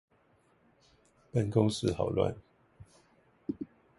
[1.31, 2.33] 辦公室好亂